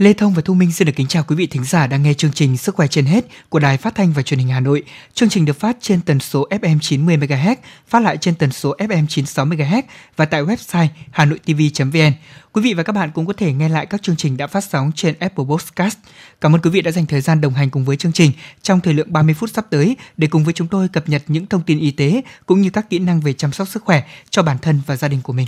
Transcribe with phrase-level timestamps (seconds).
[0.00, 2.14] Lê Thông và Thu Minh xin được kính chào quý vị thính giả đang nghe
[2.14, 4.82] chương trình Sức khỏe trên hết của Đài Phát thanh và Truyền hình Hà Nội.
[5.14, 7.56] Chương trình được phát trên tần số FM 90 MHz,
[7.88, 9.82] phát lại trên tần số FM 96 MHz
[10.16, 12.12] và tại website hanoitv.vn.
[12.52, 14.64] Quý vị và các bạn cũng có thể nghe lại các chương trình đã phát
[14.64, 15.98] sóng trên Apple Podcast.
[16.40, 18.80] Cảm ơn quý vị đã dành thời gian đồng hành cùng với chương trình trong
[18.80, 21.62] thời lượng 30 phút sắp tới để cùng với chúng tôi cập nhật những thông
[21.62, 24.58] tin y tế cũng như các kỹ năng về chăm sóc sức khỏe cho bản
[24.62, 25.46] thân và gia đình của mình.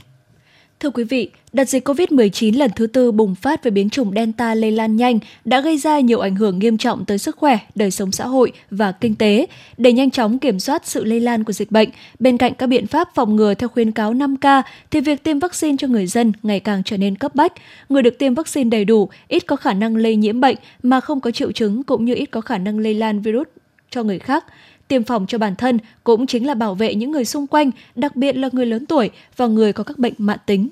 [0.82, 4.54] Thưa quý vị, đợt dịch COVID-19 lần thứ tư bùng phát với biến chủng Delta
[4.54, 7.90] lây lan nhanh đã gây ra nhiều ảnh hưởng nghiêm trọng tới sức khỏe, đời
[7.90, 9.46] sống xã hội và kinh tế.
[9.76, 12.86] Để nhanh chóng kiểm soát sự lây lan của dịch bệnh, bên cạnh các biện
[12.86, 16.60] pháp phòng ngừa theo khuyến cáo 5K, thì việc tiêm vaccine cho người dân ngày
[16.60, 17.52] càng trở nên cấp bách.
[17.88, 21.20] Người được tiêm vaccine đầy đủ, ít có khả năng lây nhiễm bệnh mà không
[21.20, 23.46] có triệu chứng cũng như ít có khả năng lây lan virus
[23.90, 24.44] cho người khác
[24.92, 28.16] tiêm phòng cho bản thân cũng chính là bảo vệ những người xung quanh, đặc
[28.16, 30.68] biệt là người lớn tuổi và người có các bệnh mãn tính.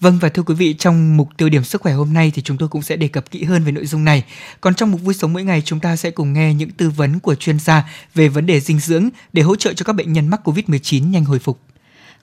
[0.00, 2.58] Vâng và thưa quý vị, trong mục tiêu điểm sức khỏe hôm nay thì chúng
[2.58, 4.24] tôi cũng sẽ đề cập kỹ hơn về nội dung này.
[4.60, 7.20] Còn trong mục vui sống mỗi ngày chúng ta sẽ cùng nghe những tư vấn
[7.20, 10.28] của chuyên gia về vấn đề dinh dưỡng để hỗ trợ cho các bệnh nhân
[10.28, 11.60] mắc Covid-19 nhanh hồi phục.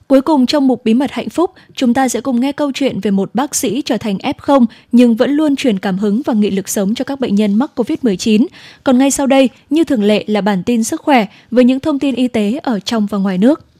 [0.06, 3.00] Cuối cùng trong mục bí mật hạnh phúc, chúng ta sẽ cùng nghe câu chuyện
[3.00, 6.50] về một bác sĩ trở thành F0 nhưng vẫn luôn truyền cảm hứng và nghị
[6.50, 8.46] lực sống cho các bệnh nhân mắc COVID-19.
[8.84, 11.98] Còn ngay sau đây, như thường lệ là bản tin sức khỏe với những thông
[11.98, 13.71] tin y tế ở trong và ngoài nước.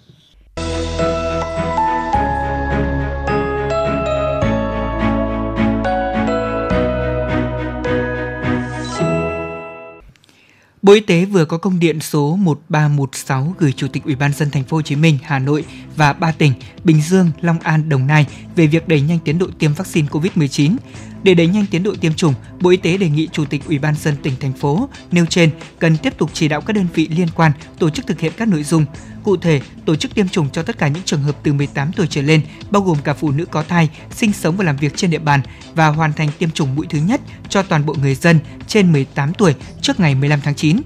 [10.83, 14.51] Bộ Y tế vừa có công điện số 1316 gửi Chủ tịch Ủy ban dân
[14.51, 15.65] thành phố Hồ Chí Minh, Hà Nội
[15.97, 16.53] và ba tỉnh
[16.85, 18.27] Bình Dương, Long An, Đồng Nai
[18.57, 20.77] về việc đẩy nhanh tiến độ tiêm vaccine COVID-19.
[21.23, 23.79] Để đẩy nhanh tiến độ tiêm chủng, Bộ Y tế đề nghị Chủ tịch Ủy
[23.79, 27.09] ban dân tỉnh thành phố nêu trên cần tiếp tục chỉ đạo các đơn vị
[27.09, 28.85] liên quan tổ chức thực hiện các nội dung
[29.23, 32.07] Cụ thể, tổ chức tiêm chủng cho tất cả những trường hợp từ 18 tuổi
[32.11, 32.41] trở lên,
[32.71, 35.41] bao gồm cả phụ nữ có thai, sinh sống và làm việc trên địa bàn
[35.75, 39.35] và hoàn thành tiêm chủng mũi thứ nhất cho toàn bộ người dân trên 18
[39.35, 40.81] tuổi trước ngày 15 tháng 9.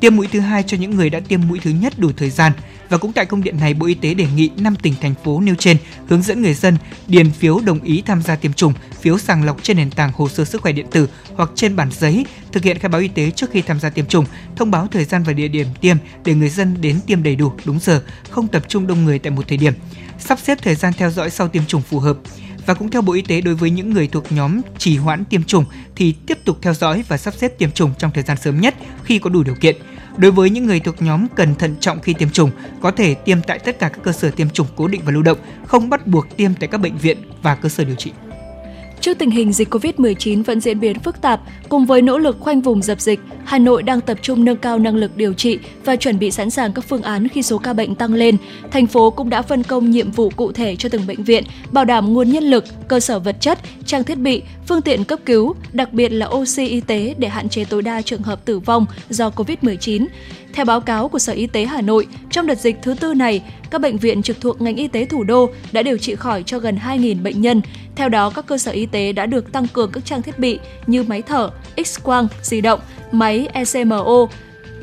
[0.00, 2.52] Tiêm mũi thứ hai cho những người đã tiêm mũi thứ nhất đủ thời gian,
[2.88, 5.40] và cũng tại công điện này, Bộ Y tế đề nghị 5 tỉnh thành phố
[5.40, 5.76] nêu trên
[6.08, 6.76] hướng dẫn người dân
[7.06, 10.28] điền phiếu đồng ý tham gia tiêm chủng, phiếu sàng lọc trên nền tảng hồ
[10.28, 13.30] sơ sức khỏe điện tử hoặc trên bản giấy, thực hiện khai báo y tế
[13.30, 14.24] trước khi tham gia tiêm chủng,
[14.56, 17.52] thông báo thời gian và địa điểm tiêm để người dân đến tiêm đầy đủ,
[17.64, 19.72] đúng giờ, không tập trung đông người tại một thời điểm,
[20.18, 22.16] sắp xếp thời gian theo dõi sau tiêm chủng phù hợp
[22.66, 25.44] và cũng theo Bộ Y tế đối với những người thuộc nhóm trì hoãn tiêm
[25.44, 25.64] chủng
[25.96, 28.74] thì tiếp tục theo dõi và sắp xếp tiêm chủng trong thời gian sớm nhất
[29.04, 29.76] khi có đủ điều kiện.
[30.18, 32.50] Đối với những người thuộc nhóm cần thận trọng khi tiêm chủng,
[32.80, 35.22] có thể tiêm tại tất cả các cơ sở tiêm chủng cố định và lưu
[35.22, 38.12] động, không bắt buộc tiêm tại các bệnh viện và cơ sở điều trị.
[39.06, 42.60] Trước tình hình dịch COVID-19 vẫn diễn biến phức tạp, cùng với nỗ lực khoanh
[42.60, 45.96] vùng dập dịch, Hà Nội đang tập trung nâng cao năng lực điều trị và
[45.96, 48.36] chuẩn bị sẵn sàng các phương án khi số ca bệnh tăng lên.
[48.70, 51.84] Thành phố cũng đã phân công nhiệm vụ cụ thể cho từng bệnh viện, bảo
[51.84, 55.54] đảm nguồn nhân lực, cơ sở vật chất, trang thiết bị, phương tiện cấp cứu,
[55.72, 58.86] đặc biệt là oxy y tế để hạn chế tối đa trường hợp tử vong
[59.10, 60.06] do COVID-19.
[60.56, 63.42] Theo báo cáo của Sở Y tế Hà Nội, trong đợt dịch thứ tư này,
[63.70, 66.58] các bệnh viện trực thuộc ngành y tế thủ đô đã điều trị khỏi cho
[66.58, 67.60] gần 2.000 bệnh nhân.
[67.96, 70.58] Theo đó, các cơ sở y tế đã được tăng cường các trang thiết bị
[70.86, 72.80] như máy thở, X-quang, di động,
[73.12, 74.26] máy ECMO,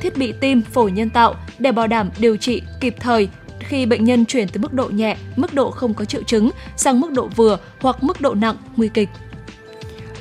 [0.01, 3.27] thiết bị tim phổi nhân tạo để bảo đảm điều trị kịp thời
[3.59, 6.99] khi bệnh nhân chuyển từ mức độ nhẹ, mức độ không có triệu chứng sang
[6.99, 9.09] mức độ vừa hoặc mức độ nặng, nguy kịch.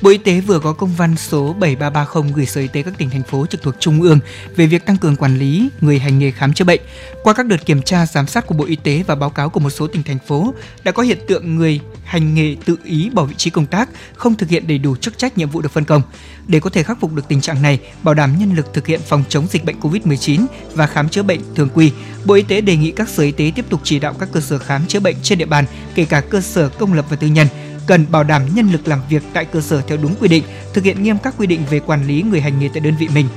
[0.03, 3.09] Bộ Y tế vừa có công văn số 7330 gửi Sở Y tế các tỉnh
[3.09, 4.19] thành phố trực thuộc Trung ương
[4.55, 6.81] về việc tăng cường quản lý người hành nghề khám chữa bệnh.
[7.23, 9.59] Qua các đợt kiểm tra giám sát của Bộ Y tế và báo cáo của
[9.59, 10.53] một số tỉnh thành phố,
[10.83, 14.35] đã có hiện tượng người hành nghề tự ý bỏ vị trí công tác, không
[14.35, 16.01] thực hiện đầy đủ chức trách nhiệm vụ được phân công.
[16.47, 18.99] Để có thể khắc phục được tình trạng này, bảo đảm nhân lực thực hiện
[19.07, 21.91] phòng chống dịch bệnh COVID-19 và khám chữa bệnh thường quy,
[22.25, 24.39] Bộ Y tế đề nghị các sở y tế tiếp tục chỉ đạo các cơ
[24.39, 25.65] sở khám chữa bệnh trên địa bàn,
[25.95, 27.47] kể cả cơ sở công lập và tư nhân,
[27.85, 30.43] cần bảo đảm nhân lực làm việc tại cơ sở theo đúng quy định,
[30.73, 33.07] thực hiện nghiêm các quy định về quản lý người hành nghề tại đơn vị
[33.15, 33.27] mình.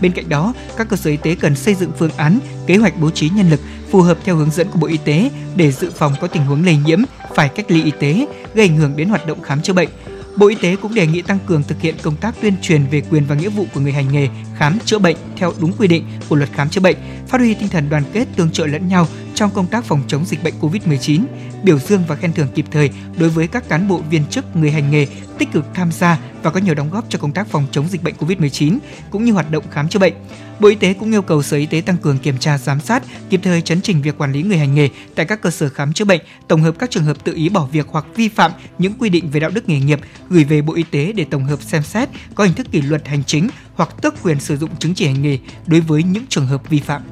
[0.00, 3.00] Bên cạnh đó, các cơ sở y tế cần xây dựng phương án, kế hoạch
[3.00, 3.60] bố trí nhân lực
[3.90, 6.64] phù hợp theo hướng dẫn của Bộ Y tế để dự phòng có tình huống
[6.64, 7.02] lây nhiễm,
[7.34, 9.88] phải cách ly y tế, gây ảnh hưởng đến hoạt động khám chữa bệnh.
[10.36, 13.02] Bộ Y tế cũng đề nghị tăng cường thực hiện công tác tuyên truyền về
[13.10, 16.04] quyền và nghĩa vụ của người hành nghề khám chữa bệnh theo đúng quy định
[16.28, 16.96] của luật khám chữa bệnh,
[17.28, 20.24] phát huy tinh thần đoàn kết tương trợ lẫn nhau trong công tác phòng chống
[20.24, 21.24] dịch bệnh COVID-19,
[21.62, 24.70] biểu dương và khen thưởng kịp thời đối với các cán bộ viên chức người
[24.70, 25.06] hành nghề
[25.38, 28.02] tích cực tham gia và có nhiều đóng góp cho công tác phòng chống dịch
[28.02, 28.78] bệnh COVID-19
[29.10, 30.14] cũng như hoạt động khám chữa bệnh.
[30.60, 33.02] Bộ Y tế cũng yêu cầu Sở Y tế tăng cường kiểm tra giám sát,
[33.30, 35.92] kịp thời chấn chỉnh việc quản lý người hành nghề tại các cơ sở khám
[35.92, 38.92] chữa bệnh, tổng hợp các trường hợp tự ý bỏ việc hoặc vi phạm những
[38.98, 40.00] quy định về đạo đức nghề nghiệp
[40.30, 43.08] gửi về Bộ Y tế để tổng hợp xem xét có hình thức kỷ luật
[43.08, 46.46] hành chính hoặc tước quyền sử dụng chứng chỉ hành nghề đối với những trường
[46.46, 47.02] hợp vi phạm.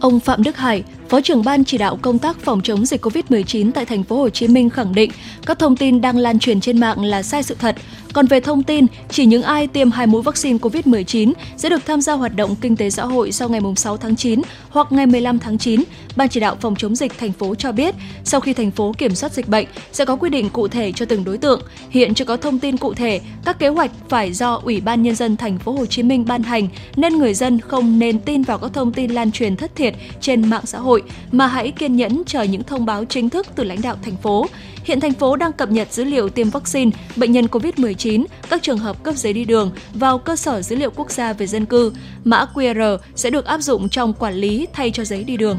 [0.00, 3.72] Ông Phạm Đức Hải, Phó trưởng ban chỉ đạo công tác phòng chống dịch COVID-19
[3.72, 5.10] tại thành phố Hồ Chí Minh khẳng định
[5.46, 7.76] các thông tin đang lan truyền trên mạng là sai sự thật.
[8.12, 12.00] Còn về thông tin, chỉ những ai tiêm hai mũi vaccine COVID-19 sẽ được tham
[12.00, 15.38] gia hoạt động kinh tế xã hội sau ngày 6 tháng 9 hoặc ngày 15
[15.38, 15.82] tháng 9.
[16.16, 19.14] Ban chỉ đạo phòng chống dịch thành phố cho biết, sau khi thành phố kiểm
[19.14, 21.62] soát dịch bệnh sẽ có quy định cụ thể cho từng đối tượng.
[21.90, 25.14] Hiện chưa có thông tin cụ thể, các kế hoạch phải do Ủy ban nhân
[25.14, 28.58] dân thành phố Hồ Chí Minh ban hành nên người dân không nên tin vào
[28.58, 30.99] các thông tin lan truyền thất thiệt trên mạng xã hội
[31.32, 34.46] mà hãy kiên nhẫn chờ những thông báo chính thức từ lãnh đạo thành phố.
[34.84, 38.78] Hiện thành phố đang cập nhật dữ liệu tiêm vaccine, bệnh nhân COVID-19, các trường
[38.78, 41.92] hợp cấp giấy đi đường vào cơ sở dữ liệu quốc gia về dân cư.
[42.24, 45.58] Mã QR sẽ được áp dụng trong quản lý thay cho giấy đi đường.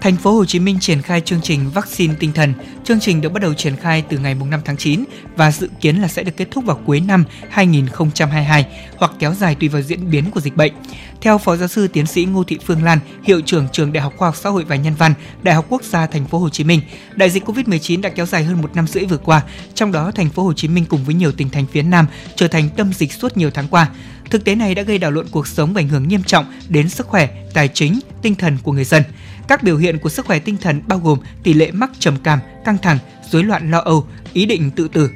[0.00, 2.54] Thành phố Hồ Chí Minh triển khai chương trình vaccine tinh thần.
[2.84, 5.04] Chương trình được bắt đầu triển khai từ ngày 5 tháng 9
[5.36, 8.66] và dự kiến là sẽ được kết thúc vào cuối năm 2022
[8.96, 10.72] hoặc kéo dài tùy vào diễn biến của dịch bệnh.
[11.20, 14.12] Theo Phó Giáo sư Tiến sĩ Ngô Thị Phương Lan, hiệu trưởng trường Đại học
[14.16, 16.64] Khoa học Xã hội và Nhân văn, Đại học Quốc gia Thành phố Hồ Chí
[16.64, 16.80] Minh,
[17.16, 19.42] đại dịch Covid-19 đã kéo dài hơn một năm rưỡi vừa qua,
[19.74, 22.06] trong đó Thành phố Hồ Chí Minh cùng với nhiều tỉnh thành phía Nam
[22.36, 23.88] trở thành tâm dịch suốt nhiều tháng qua.
[24.30, 26.88] Thực tế này đã gây đảo lộn cuộc sống và ảnh hưởng nghiêm trọng đến
[26.88, 29.02] sức khỏe, tài chính, tinh thần của người dân.
[29.48, 32.38] Các biểu hiện của sức khỏe tinh thần bao gồm tỷ lệ mắc trầm cảm,
[32.64, 32.98] căng thẳng,
[33.30, 35.10] rối loạn lo âu, ý định tự tử.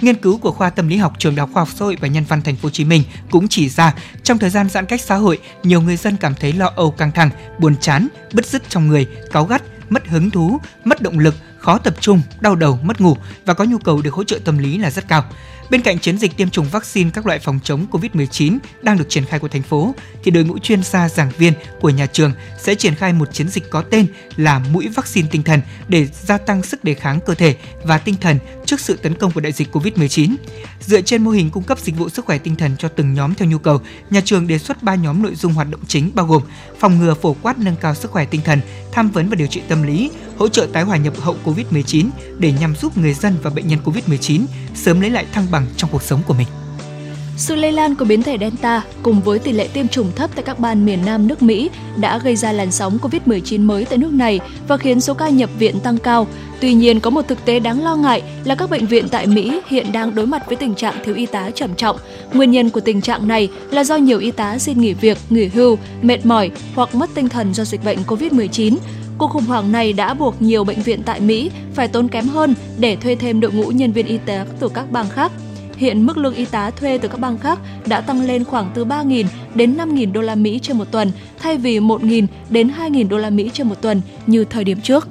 [0.00, 2.08] Nghiên cứu của khoa tâm lý học trường Đại học Khoa học Xã hội và
[2.08, 5.00] Nhân văn Thành phố Hồ Chí Minh cũng chỉ ra, trong thời gian giãn cách
[5.00, 8.62] xã hội, nhiều người dân cảm thấy lo âu căng thẳng, buồn chán, bứt rứt
[8.68, 12.78] trong người, cáu gắt, mất hứng thú, mất động lực, khó tập trung, đau đầu,
[12.82, 15.24] mất ngủ và có nhu cầu được hỗ trợ tâm lý là rất cao.
[15.70, 19.24] Bên cạnh chiến dịch tiêm chủng vaccine các loại phòng chống COVID-19 đang được triển
[19.24, 22.74] khai của thành phố, thì đội ngũ chuyên gia giảng viên của nhà trường sẽ
[22.74, 24.06] triển khai một chiến dịch có tên
[24.36, 28.14] là mũi vaccine tinh thần để gia tăng sức đề kháng cơ thể và tinh
[28.20, 30.34] thần trước sự tấn công của đại dịch COVID-19.
[30.80, 33.34] Dựa trên mô hình cung cấp dịch vụ sức khỏe tinh thần cho từng nhóm
[33.34, 33.80] theo nhu cầu,
[34.10, 36.42] nhà trường đề xuất 3 nhóm nội dung hoạt động chính bao gồm
[36.78, 38.60] phòng ngừa phổ quát nâng cao sức khỏe tinh thần,
[38.92, 42.52] tham vấn và điều trị tâm lý, hỗ trợ tái hòa nhập hậu COVID-19 để
[42.52, 44.44] nhằm giúp người dân và bệnh nhân COVID-19
[44.74, 46.46] sớm lấy lại thăng bằng trong cuộc sống của mình.
[47.38, 50.42] Sự lây lan của biến thể Delta cùng với tỷ lệ tiêm chủng thấp tại
[50.42, 54.12] các bang miền Nam nước Mỹ đã gây ra làn sóng COVID-19 mới tại nước
[54.12, 56.26] này và khiến số ca nhập viện tăng cao.
[56.60, 59.60] Tuy nhiên, có một thực tế đáng lo ngại là các bệnh viện tại Mỹ
[59.66, 61.96] hiện đang đối mặt với tình trạng thiếu y tá trầm trọng.
[62.32, 65.46] Nguyên nhân của tình trạng này là do nhiều y tá xin nghỉ việc, nghỉ
[65.46, 68.76] hưu, mệt mỏi hoặc mất tinh thần do dịch bệnh COVID-19.
[69.18, 72.54] Cuộc khủng hoảng này đã buộc nhiều bệnh viện tại Mỹ phải tốn kém hơn
[72.78, 75.32] để thuê thêm đội ngũ nhân viên y tế từ các bang khác.
[75.78, 78.84] Hiện mức lương y tá thuê từ các bang khác đã tăng lên khoảng từ
[78.84, 83.18] 3.000 đến 5.000 đô la Mỹ trên một tuần, thay vì 1.000 đến 2.000 đô
[83.18, 85.08] la Mỹ trên một tuần như thời điểm trước.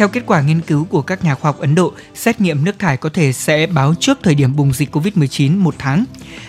[0.00, 2.78] Theo kết quả nghiên cứu của các nhà khoa học Ấn Độ, xét nghiệm nước
[2.78, 6.04] thải có thể sẽ báo trước thời điểm bùng dịch COVID-19 một tháng.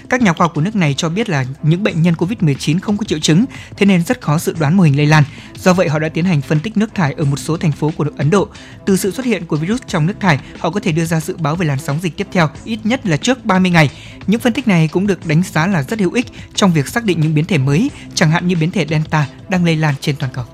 [0.09, 2.97] Các nhà khoa học của nước này cho biết là những bệnh nhân COVID-19 không
[2.97, 3.45] có triệu chứng,
[3.77, 5.23] thế nên rất khó dự đoán mô hình lây lan.
[5.55, 7.91] Do vậy, họ đã tiến hành phân tích nước thải ở một số thành phố
[7.97, 8.47] của Ấn Độ.
[8.85, 11.37] Từ sự xuất hiện của virus trong nước thải, họ có thể đưa ra dự
[11.37, 13.89] báo về làn sóng dịch tiếp theo, ít nhất là trước 30 ngày.
[14.27, 16.25] Những phân tích này cũng được đánh giá là rất hữu ích
[16.55, 19.65] trong việc xác định những biến thể mới, chẳng hạn như biến thể Delta đang
[19.65, 20.45] lây lan trên toàn cầu.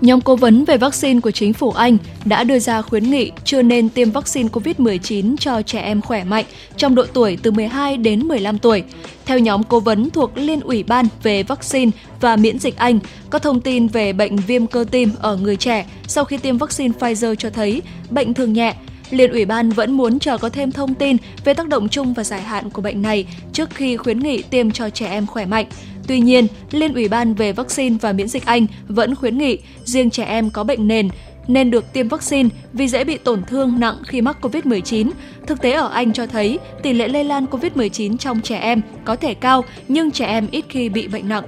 [0.00, 3.62] Nhóm cố vấn về vaccine của chính phủ Anh đã đưa ra khuyến nghị chưa
[3.62, 6.44] nên tiêm vaccine COVID-19 cho trẻ em khỏe mạnh
[6.76, 8.84] trong độ tuổi từ 12 đến 15 tuổi.
[9.26, 11.90] Theo nhóm cố vấn thuộc Liên ủy ban về vaccine
[12.20, 12.98] và miễn dịch Anh,
[13.30, 16.94] có thông tin về bệnh viêm cơ tim ở người trẻ sau khi tiêm vaccine
[16.98, 18.74] Pfizer cho thấy bệnh thường nhẹ,
[19.10, 22.24] Liên ủy ban vẫn muốn chờ có thêm thông tin về tác động chung và
[22.24, 25.66] dài hạn của bệnh này trước khi khuyến nghị tiêm cho trẻ em khỏe mạnh.
[26.06, 30.10] Tuy nhiên, Liên ủy ban về vaccine và miễn dịch Anh vẫn khuyến nghị riêng
[30.10, 31.08] trẻ em có bệnh nền
[31.48, 35.10] nên được tiêm vaccine vì dễ bị tổn thương nặng khi mắc COVID-19.
[35.46, 39.16] Thực tế ở Anh cho thấy tỷ lệ lây lan COVID-19 trong trẻ em có
[39.16, 41.44] thể cao nhưng trẻ em ít khi bị bệnh nặng.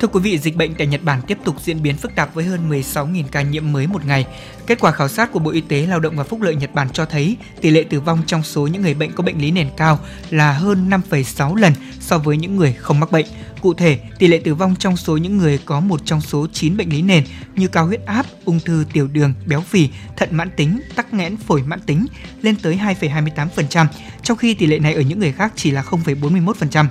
[0.00, 2.44] Thưa quý vị, dịch bệnh tại Nhật Bản tiếp tục diễn biến phức tạp với
[2.44, 4.26] hơn 16.000 ca nhiễm mới một ngày.
[4.66, 6.88] Kết quả khảo sát của Bộ Y tế Lao động và Phúc lợi Nhật Bản
[6.92, 9.68] cho thấy tỷ lệ tử vong trong số những người bệnh có bệnh lý nền
[9.76, 9.98] cao
[10.30, 13.26] là hơn 5,6 lần so với những người không mắc bệnh.
[13.60, 16.76] Cụ thể, tỷ lệ tử vong trong số những người có một trong số 9
[16.76, 17.24] bệnh lý nền
[17.56, 21.36] như cao huyết áp, ung thư tiểu đường, béo phì, thận mãn tính, tắc nghẽn
[21.36, 22.06] phổi mãn tính
[22.42, 23.86] lên tới 2,28%,
[24.22, 26.86] trong khi tỷ lệ này ở những người khác chỉ là 0,41%.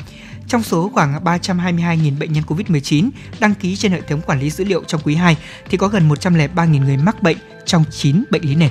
[0.47, 3.09] Trong số khoảng 322.000 bệnh nhân COVID-19
[3.39, 5.37] đăng ký trên hệ thống quản lý dữ liệu trong quý 2
[5.69, 8.69] thì có gần 103.000 người mắc bệnh trong 9 bệnh lý nền.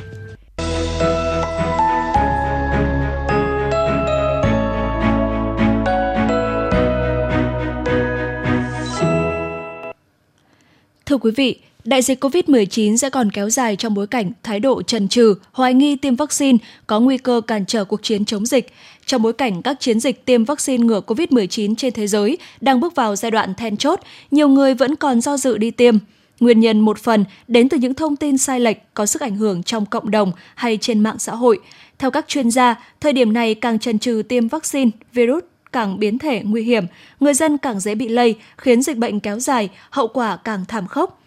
[11.07, 14.83] Thưa quý vị, Đại dịch COVID-19 sẽ còn kéo dài trong bối cảnh thái độ
[14.83, 18.73] trần trừ, hoài nghi tiêm vaccine có nguy cơ cản trở cuộc chiến chống dịch.
[19.06, 22.94] Trong bối cảnh các chiến dịch tiêm vaccine ngừa COVID-19 trên thế giới đang bước
[22.94, 25.99] vào giai đoạn then chốt, nhiều người vẫn còn do dự đi tiêm.
[26.40, 29.62] Nguyên nhân một phần đến từ những thông tin sai lệch có sức ảnh hưởng
[29.62, 31.59] trong cộng đồng hay trên mạng xã hội.
[31.99, 35.42] Theo các chuyên gia, thời điểm này càng trần trừ tiêm vaccine, virus
[35.73, 36.85] càng biến thể nguy hiểm,
[37.21, 40.87] người dân càng dễ bị lây, khiến dịch bệnh kéo dài, hậu quả càng thảm
[40.87, 41.22] khốc.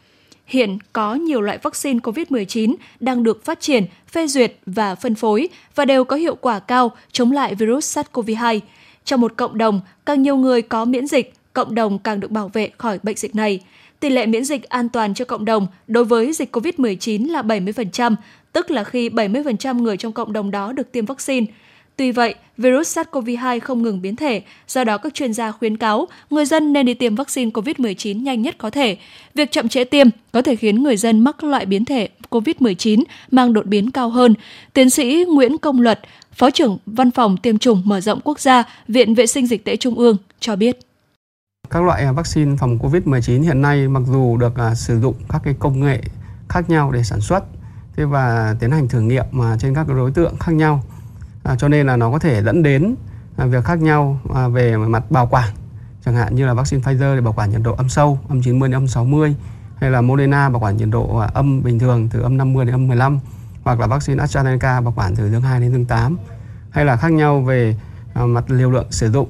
[0.45, 5.49] Hiện có nhiều loại vaccine COVID-19 đang được phát triển, phê duyệt và phân phối
[5.75, 8.59] và đều có hiệu quả cao chống lại virus SARS-CoV-2.
[9.05, 12.47] Trong một cộng đồng, càng nhiều người có miễn dịch, cộng đồng càng được bảo
[12.53, 13.59] vệ khỏi bệnh dịch này.
[13.99, 18.15] Tỷ lệ miễn dịch an toàn cho cộng đồng đối với dịch COVID-19 là 70%,
[18.53, 21.45] tức là khi 70% người trong cộng đồng đó được tiêm vaccine.
[21.97, 26.07] Tuy vậy, virus SARS-CoV-2 không ngừng biến thể, do đó các chuyên gia khuyến cáo
[26.29, 28.97] người dân nên đi tiêm vaccine COVID-19 nhanh nhất có thể.
[29.35, 33.53] Việc chậm trễ tiêm có thể khiến người dân mắc loại biến thể COVID-19 mang
[33.53, 34.33] đột biến cao hơn.
[34.73, 35.99] Tiến sĩ Nguyễn Công Luật,
[36.33, 39.75] Phó trưởng Văn phòng Tiêm chủng mở rộng quốc gia, Viện Vệ sinh Dịch tễ
[39.75, 40.79] Trung ương cho biết.
[41.69, 45.41] Các loại à, vaccine phòng COVID-19 hiện nay mặc dù được à, sử dụng các
[45.43, 46.01] cái công nghệ
[46.49, 47.43] khác nhau để sản xuất
[47.95, 50.83] thế và tiến hành thử nghiệm mà trên các đối tượng khác nhau
[51.45, 52.95] à, cho nên là nó có thể dẫn đến
[53.37, 55.49] à, việc khác nhau à, về mặt bảo quản.
[56.05, 58.69] Chẳng hạn như là vaccine Pfizer để bảo quản nhiệt độ âm sâu âm 90
[58.69, 59.35] đến âm 60
[59.75, 62.75] hay là Moderna bảo quản nhiệt độ à, âm bình thường từ âm 50 đến
[62.75, 63.19] âm 15
[63.63, 66.17] hoặc là vaccine AstraZeneca bảo quản từ dương 2 đến dương 8
[66.69, 67.75] hay là khác nhau về
[68.13, 69.29] à, mặt liều lượng sử dụng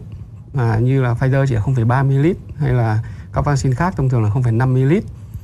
[0.56, 3.00] à, như là Pfizer chỉ 0,3 ml hay là
[3.34, 4.94] các vaccine khác thông thường là 0,5 ml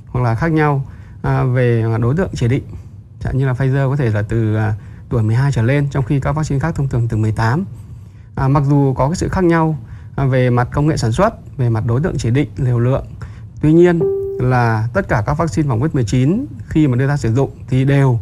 [0.08, 0.86] hoặc là khác nhau
[1.22, 2.64] à, về à, đối tượng chỉ định.
[3.20, 4.74] Chẳng như là Pfizer có thể là từ à,
[5.12, 7.66] tuổi 12 trở lên trong khi các vaccine khác thông thường từ 18
[8.36, 9.78] à, mặc dù có cái sự khác nhau
[10.16, 13.06] à, về mặt công nghệ sản xuất về mặt đối tượng chỉ định liều lượng
[13.62, 14.00] tuy nhiên
[14.40, 18.20] là tất cả các vaccine phòng COVID-19 khi mà đưa ra sử dụng thì đều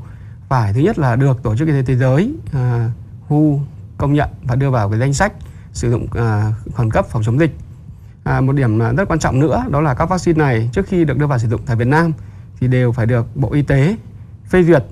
[0.50, 2.90] phải thứ nhất là được tổ chức y tế thế giới à,
[3.30, 3.60] WHO
[3.98, 5.34] công nhận và đưa vào cái danh sách
[5.74, 7.56] sử dụng à, khẩn cấp phòng chống dịch.
[8.24, 11.18] À, một điểm rất quan trọng nữa đó là các vaccine này trước khi được
[11.18, 12.12] đưa vào sử dụng tại Việt Nam
[12.60, 13.96] thì đều phải được Bộ Y tế
[14.50, 14.84] phê duyệt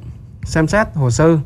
[0.43, 1.37] xem xét hồ sơ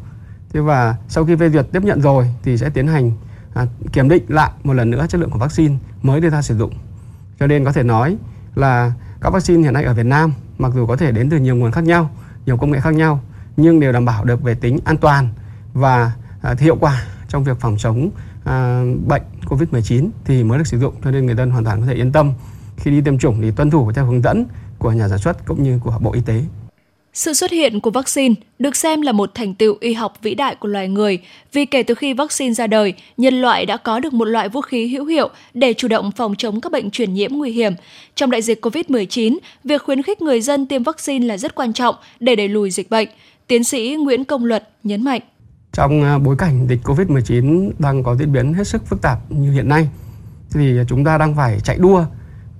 [0.53, 3.11] thế và sau khi phê duyệt tiếp nhận rồi thì sẽ tiến hành
[3.53, 6.57] à, kiểm định lại một lần nữa chất lượng của vaccine mới đưa ra sử
[6.57, 6.73] dụng
[7.39, 8.17] cho nên có thể nói
[8.55, 11.55] là các vaccine hiện nay ở Việt Nam mặc dù có thể đến từ nhiều
[11.55, 12.09] nguồn khác nhau
[12.45, 13.21] nhiều công nghệ khác nhau
[13.57, 15.29] nhưng đều đảm bảo được về tính an toàn
[15.73, 18.09] và à, hiệu quả trong việc phòng chống
[18.43, 21.85] à, bệnh COVID-19 thì mới được sử dụng cho nên người dân hoàn toàn có
[21.85, 22.33] thể yên tâm
[22.77, 24.45] khi đi tiêm chủng thì tuân thủ theo hướng dẫn
[24.77, 26.41] của nhà sản xuất cũng như của Bộ Y tế.
[27.13, 30.55] Sự xuất hiện của vaccine được xem là một thành tựu y học vĩ đại
[30.55, 31.19] của loài người
[31.53, 34.61] vì kể từ khi vaccine ra đời, nhân loại đã có được một loại vũ
[34.61, 37.73] khí hữu hiệu để chủ động phòng chống các bệnh truyền nhiễm nguy hiểm.
[38.15, 41.95] Trong đại dịch COVID-19, việc khuyến khích người dân tiêm vaccine là rất quan trọng
[42.19, 43.09] để đẩy lùi dịch bệnh.
[43.47, 45.21] Tiến sĩ Nguyễn Công Luật nhấn mạnh.
[45.71, 49.51] Trong à, bối cảnh dịch COVID-19 đang có diễn biến hết sức phức tạp như
[49.51, 49.89] hiện nay,
[50.53, 52.05] thì chúng ta đang phải chạy đua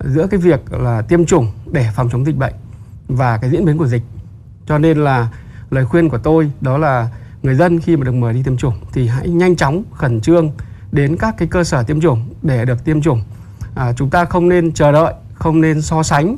[0.04, 2.54] giữa cái việc là tiêm chủng để phòng chống dịch bệnh
[3.08, 4.02] và cái diễn biến của dịch
[4.66, 5.28] cho nên là
[5.70, 7.08] lời khuyên của tôi đó là
[7.42, 10.50] người dân khi mà được mời đi tiêm chủng thì hãy nhanh chóng khẩn trương
[10.92, 13.22] đến các cái cơ sở tiêm chủng để được tiêm chủng.
[13.74, 16.36] À, chúng ta không nên chờ đợi không nên so sánh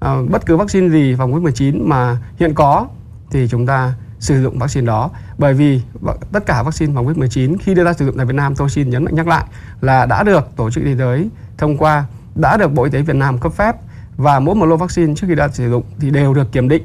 [0.00, 2.86] à, bất cứ vaccine gì phòng covid 19 mà hiện có
[3.30, 5.10] thì chúng ta sử dụng vaccine đó.
[5.38, 5.80] Bởi vì
[6.32, 8.70] tất cả vaccine phòng covid 19 khi đưa ra sử dụng tại Việt Nam tôi
[8.70, 9.44] xin nhấn mạnh nhắc lại
[9.80, 13.02] là đã được tổ chức y tế giới thông qua đã được Bộ Y tế
[13.02, 13.76] Việt Nam cấp phép
[14.16, 16.82] và mỗi một lô vaccine trước khi đã sử dụng thì đều được kiểm định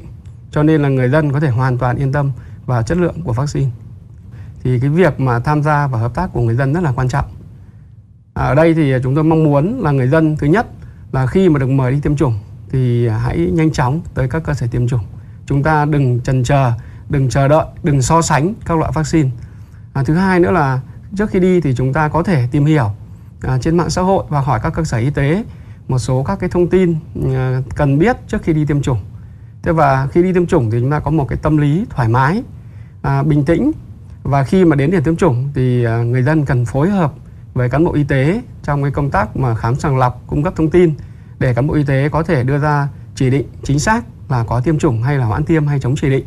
[0.53, 2.31] cho nên là người dân có thể hoàn toàn yên tâm
[2.65, 3.69] vào chất lượng của vaccine.
[4.63, 7.07] Thì cái việc mà tham gia và hợp tác của người dân rất là quan
[7.07, 7.25] trọng.
[8.33, 10.67] À, ở đây thì chúng tôi mong muốn là người dân thứ nhất
[11.11, 14.53] là khi mà được mời đi tiêm chủng thì hãy nhanh chóng tới các cơ
[14.53, 15.03] sở tiêm chủng.
[15.45, 16.71] Chúng ta đừng chần chờ
[17.09, 19.29] đừng chờ đợi đừng so sánh các loại vaccine.
[19.93, 20.79] À, thứ hai nữa là
[21.17, 22.91] trước khi đi thì chúng ta có thể tìm hiểu
[23.41, 25.43] à, trên mạng xã hội và hỏi các cơ sở y tế
[25.87, 26.95] một số các cái thông tin
[27.33, 28.99] à, cần biết trước khi đi tiêm chủng
[29.63, 32.07] thế và khi đi tiêm chủng thì chúng ta có một cái tâm lý thoải
[32.09, 32.43] mái
[33.01, 33.71] à, bình tĩnh.
[34.23, 37.13] Và khi mà đến điểm tiêm chủng thì à, người dân cần phối hợp
[37.53, 40.53] với cán bộ y tế trong cái công tác mà khám sàng lọc cung cấp
[40.55, 40.93] thông tin
[41.39, 44.61] để cán bộ y tế có thể đưa ra chỉ định chính xác là có
[44.61, 46.25] tiêm chủng hay là hoãn tiêm hay chống chỉ định.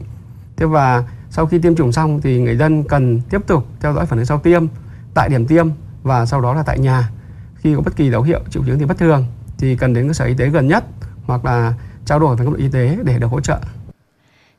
[0.56, 4.06] Thế và sau khi tiêm chủng xong thì người dân cần tiếp tục theo dõi
[4.06, 4.66] phản ứng sau tiêm
[5.14, 5.68] tại điểm tiêm
[6.02, 7.10] và sau đó là tại nhà.
[7.56, 9.26] Khi có bất kỳ dấu hiệu triệu chứng thì bất thường
[9.58, 10.84] thì cần đến cơ sở y tế gần nhất
[11.26, 11.74] hoặc là
[12.06, 13.58] trao đổi với các đội y tế để được hỗ trợ.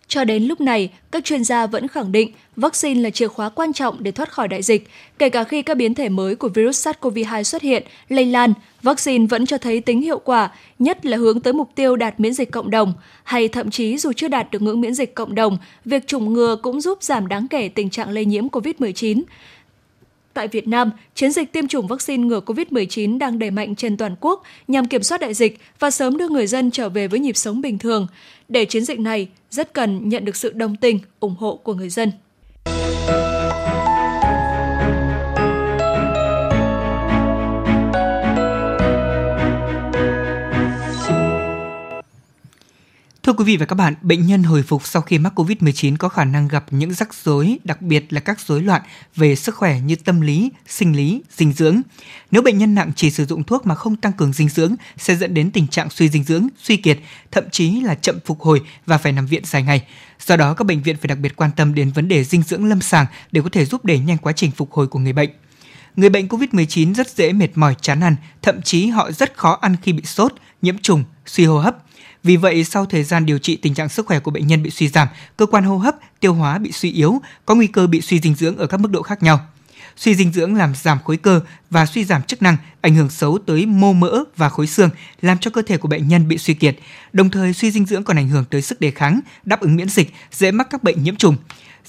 [0.08, 3.74] Cho đến lúc này, các chuyên gia vẫn khẳng định vaccine là chìa khóa quan
[3.74, 4.88] trọng để thoát khỏi đại dịch.
[5.20, 9.26] Kể cả khi các biến thể mới của virus SARS-CoV-2 xuất hiện, lây lan, vaccine
[9.26, 12.52] vẫn cho thấy tính hiệu quả, nhất là hướng tới mục tiêu đạt miễn dịch
[12.52, 12.94] cộng đồng.
[13.24, 16.56] Hay thậm chí dù chưa đạt được ngưỡng miễn dịch cộng đồng, việc chủng ngừa
[16.62, 19.22] cũng giúp giảm đáng kể tình trạng lây nhiễm COVID-19.
[20.38, 24.16] Tại Việt Nam, chiến dịch tiêm chủng vaccine ngừa COVID-19 đang đẩy mạnh trên toàn
[24.22, 27.38] quốc nhằm kiểm soát đại dịch và sớm đưa người dân trở về với nhịp
[27.38, 28.08] sống bình thường.
[28.50, 31.90] Để chiến dịch này rất cần nhận được sự đồng tình, ủng hộ của người
[31.90, 32.12] dân.
[43.28, 46.10] Thưa quý vị và các bạn, bệnh nhân hồi phục sau khi mắc COVID-19 có
[46.10, 48.82] khả năng gặp những rắc rối, đặc biệt là các rối loạn
[49.16, 51.82] về sức khỏe như tâm lý, sinh lý, dinh dưỡng.
[52.32, 55.16] Nếu bệnh nhân nặng chỉ sử dụng thuốc mà không tăng cường dinh dưỡng sẽ
[55.16, 57.00] dẫn đến tình trạng suy dinh dưỡng, suy kiệt,
[57.32, 59.88] thậm chí là chậm phục hồi và phải nằm viện dài ngày.
[60.20, 62.66] Do đó, các bệnh viện phải đặc biệt quan tâm đến vấn đề dinh dưỡng
[62.66, 65.30] lâm sàng để có thể giúp đẩy nhanh quá trình phục hồi của người bệnh.
[65.96, 69.76] Người bệnh COVID-19 rất dễ mệt mỏi chán ăn, thậm chí họ rất khó ăn
[69.82, 71.87] khi bị sốt, nhiễm trùng, suy hô hấp
[72.28, 74.70] vì vậy, sau thời gian điều trị tình trạng sức khỏe của bệnh nhân bị
[74.70, 75.08] suy giảm,
[75.38, 78.36] cơ quan hô hấp, tiêu hóa bị suy yếu, có nguy cơ bị suy dinh
[78.36, 79.40] dưỡng ở các mức độ khác nhau.
[79.98, 83.38] Suy dinh dưỡng làm giảm khối cơ và suy giảm chức năng, ảnh hưởng xấu
[83.46, 84.90] tới mô mỡ và khối xương,
[85.22, 86.78] làm cho cơ thể của bệnh nhân bị suy kiệt.
[87.14, 89.90] Đồng thời, suy dinh dưỡng còn ảnh hưởng tới sức đề kháng, đáp ứng miễn
[89.90, 91.36] dịch, dễ mắc các bệnh nhiễm trùng.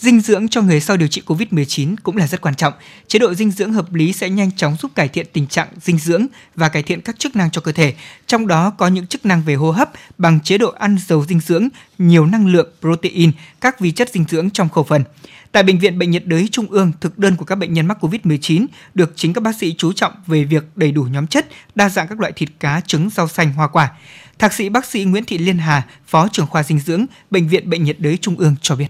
[0.00, 2.72] Dinh dưỡng cho người sau điều trị COVID-19 cũng là rất quan trọng.
[3.06, 5.98] Chế độ dinh dưỡng hợp lý sẽ nhanh chóng giúp cải thiện tình trạng dinh
[5.98, 7.94] dưỡng và cải thiện các chức năng cho cơ thể.
[8.26, 11.40] Trong đó có những chức năng về hô hấp bằng chế độ ăn giàu dinh
[11.40, 11.68] dưỡng,
[11.98, 15.04] nhiều năng lượng, protein, các vi chất dinh dưỡng trong khẩu phần.
[15.52, 18.04] Tại Bệnh viện Bệnh nhiệt đới Trung ương, thực đơn của các bệnh nhân mắc
[18.04, 21.88] COVID-19 được chính các bác sĩ chú trọng về việc đầy đủ nhóm chất, đa
[21.88, 23.90] dạng các loại thịt cá, trứng, rau xanh, hoa quả.
[24.38, 27.70] Thạc sĩ bác sĩ Nguyễn Thị Liên Hà, Phó trưởng khoa dinh dưỡng, Bệnh viện
[27.70, 28.88] Bệnh nhiệt đới Trung ương cho biết.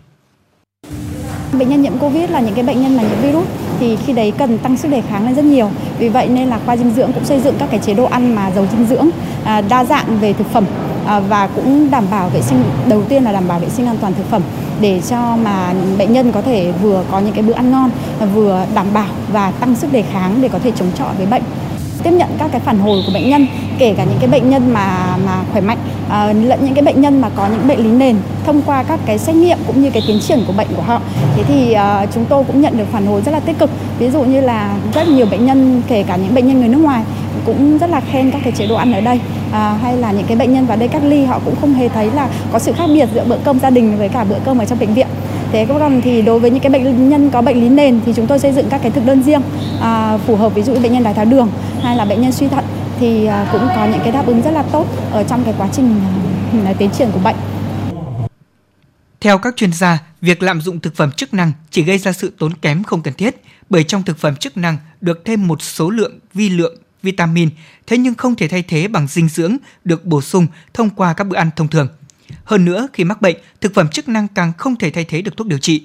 [1.53, 3.47] Bệnh nhân nhiễm Covid là những cái bệnh nhân mà nhiễm virus
[3.81, 5.71] thì khi đấy cần tăng sức đề kháng lên rất nhiều.
[5.99, 8.35] Vì vậy nên là khoa dinh dưỡng cũng xây dựng các cái chế độ ăn
[8.35, 9.11] mà giàu dinh dưỡng,
[9.45, 10.65] à, đa dạng về thực phẩm
[11.09, 13.97] Ờ, và cũng đảm bảo vệ sinh đầu tiên là đảm bảo vệ sinh an
[14.01, 14.43] toàn thực phẩm
[14.81, 17.91] để cho mà bệnh nhân có thể vừa có những cái bữa ăn ngon
[18.35, 21.43] vừa đảm bảo và tăng sức đề kháng để có thể chống chọi với bệnh.
[22.03, 23.47] Tiếp nhận các cái phản hồi của bệnh nhân
[23.79, 27.01] kể cả những cái bệnh nhân mà mà khỏe mạnh à, lẫn những cái bệnh
[27.01, 28.17] nhân mà có những bệnh lý nền
[28.47, 31.01] thông qua các cái xét nghiệm cũng như cái tiến triển của bệnh của họ.
[31.37, 33.71] Thế thì uh, chúng tôi cũng nhận được phản hồi rất là tích cực.
[33.99, 36.79] Ví dụ như là rất nhiều bệnh nhân kể cả những bệnh nhân người nước
[36.79, 37.03] ngoài
[37.47, 39.21] cũng rất là khen các cái chế độ ăn ở đây.
[39.53, 41.89] À, hay là những cái bệnh nhân vào đây cách ly họ cũng không hề
[41.89, 44.59] thấy là có sự khác biệt giữa bữa cơm gia đình với cả bữa cơm
[44.59, 45.07] ở trong bệnh viện.
[45.53, 48.27] Thế còn thì đối với những cái bệnh nhân có bệnh lý nền thì chúng
[48.27, 49.43] tôi xây dựng các cái thực đơn riêng
[49.81, 51.49] à, phù hợp ví dụ như bệnh nhân đái tháo đường
[51.83, 52.65] hay là bệnh nhân suy thận
[53.01, 55.69] thì à, cũng có những cái đáp ứng rất là tốt ở trong cái quá
[55.73, 56.01] trình
[56.67, 57.37] à, tiến triển của bệnh.
[59.21, 62.33] Theo các chuyên gia, việc lạm dụng thực phẩm chức năng chỉ gây ra sự
[62.39, 65.91] tốn kém không cần thiết, bởi trong thực phẩm chức năng được thêm một số
[65.91, 67.49] lượng vi lượng vitamin,
[67.87, 71.25] thế nhưng không thể thay thế bằng dinh dưỡng được bổ sung thông qua các
[71.25, 71.89] bữa ăn thông thường.
[72.45, 75.37] Hơn nữa, khi mắc bệnh, thực phẩm chức năng càng không thể thay thế được
[75.37, 75.83] thuốc điều trị.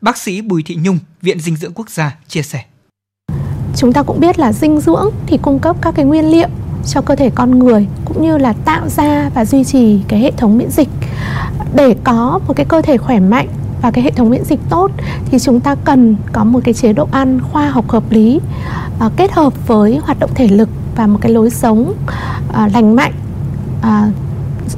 [0.00, 2.64] Bác sĩ Bùi Thị Nhung, Viện Dinh dưỡng Quốc gia chia sẻ.
[3.76, 6.48] Chúng ta cũng biết là dinh dưỡng thì cung cấp các cái nguyên liệu
[6.86, 10.32] cho cơ thể con người cũng như là tạo ra và duy trì cái hệ
[10.36, 10.88] thống miễn dịch.
[11.74, 13.48] Để có một cái cơ thể khỏe mạnh
[13.84, 14.90] và cái hệ thống miễn dịch tốt
[15.30, 18.40] thì chúng ta cần có một cái chế độ ăn khoa học hợp lý
[18.98, 21.94] à, kết hợp với hoạt động thể lực và một cái lối sống
[22.52, 23.12] à, lành mạnh.
[23.82, 24.10] À,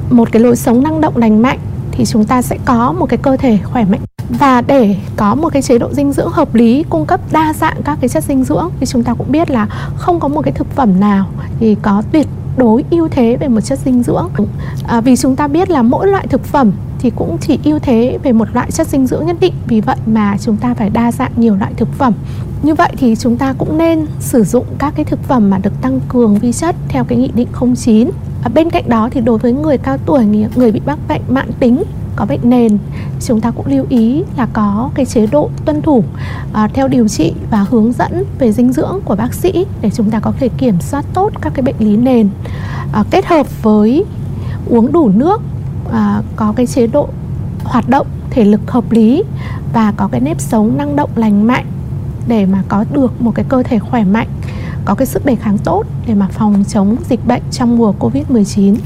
[0.09, 1.59] một cái lối sống năng động lành mạnh
[1.91, 3.99] thì chúng ta sẽ có một cái cơ thể khỏe mạnh.
[4.29, 7.83] Và để có một cái chế độ dinh dưỡng hợp lý cung cấp đa dạng
[7.83, 10.51] các cái chất dinh dưỡng thì chúng ta cũng biết là không có một cái
[10.51, 11.25] thực phẩm nào
[11.59, 14.29] thì có tuyệt đối ưu thế về một chất dinh dưỡng.
[14.87, 18.19] À, vì chúng ta biết là mỗi loại thực phẩm thì cũng chỉ ưu thế
[18.23, 21.11] về một loại chất dinh dưỡng nhất định vì vậy mà chúng ta phải đa
[21.11, 22.13] dạng nhiều loại thực phẩm.
[22.63, 25.81] Như vậy thì chúng ta cũng nên sử dụng các cái thực phẩm mà được
[25.81, 28.09] tăng cường vi chất theo cái nghị định 09
[28.47, 31.51] à, bên cạnh đó thì đối với người cao tuổi người bị mắc bệnh mãn
[31.59, 31.83] tính
[32.15, 32.77] có bệnh nền
[33.19, 36.03] chúng ta cũng lưu ý là có cái chế độ tuân thủ
[36.53, 40.11] à, theo điều trị và hướng dẫn về dinh dưỡng của bác sĩ để chúng
[40.11, 42.29] ta có thể kiểm soát tốt các cái bệnh lý nền.
[42.91, 44.05] À, kết hợp với
[44.67, 45.41] uống đủ nước
[45.91, 47.09] à, có cái chế độ
[47.63, 49.23] hoạt động thể lực hợp lý
[49.73, 51.65] và có cái nếp sống năng động lành mạnh
[52.27, 54.27] để mà có được một cái cơ thể khỏe mạnh
[54.87, 58.77] có cái sức đề kháng tốt để mà phòng chống dịch bệnh trong mùa Covid-19.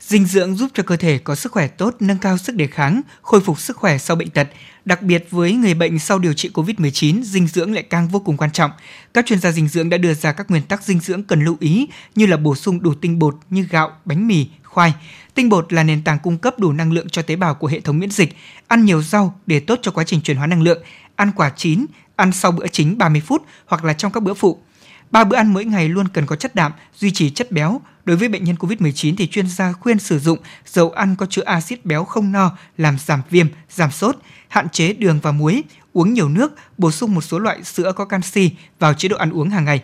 [0.00, 3.00] Dinh dưỡng giúp cho cơ thể có sức khỏe tốt, nâng cao sức đề kháng,
[3.22, 4.48] khôi phục sức khỏe sau bệnh tật.
[4.84, 8.36] Đặc biệt với người bệnh sau điều trị COVID-19, dinh dưỡng lại càng vô cùng
[8.36, 8.70] quan trọng.
[9.14, 11.56] Các chuyên gia dinh dưỡng đã đưa ra các nguyên tắc dinh dưỡng cần lưu
[11.60, 14.94] ý như là bổ sung đủ tinh bột như gạo, bánh mì, khoai.
[15.34, 17.80] Tinh bột là nền tảng cung cấp đủ năng lượng cho tế bào của hệ
[17.80, 18.36] thống miễn dịch.
[18.68, 20.82] Ăn nhiều rau để tốt cho quá trình chuyển hóa năng lượng.
[21.16, 24.62] Ăn quả chín, ăn sau bữa chính 30 phút hoặc là trong các bữa phụ.
[25.10, 27.80] Ba bữa ăn mỗi ngày luôn cần có chất đạm, duy trì chất béo.
[28.04, 31.42] Đối với bệnh nhân COVID-19 thì chuyên gia khuyên sử dụng dầu ăn có chứa
[31.42, 34.16] axit béo không no làm giảm viêm, giảm sốt,
[34.48, 38.04] hạn chế đường và muối, uống nhiều nước, bổ sung một số loại sữa có
[38.04, 39.82] canxi vào chế độ ăn uống hàng ngày.